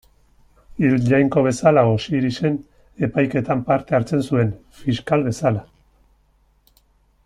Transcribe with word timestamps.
Hil 0.83 0.95
jainko 1.11 1.43
bezala, 1.47 1.83
Osirisen 1.97 2.57
epaiketan 3.09 3.63
parte 3.69 3.99
hartzen 3.99 4.27
zuen, 4.31 4.53
fiskal 4.81 5.31
bezala. 5.31 5.67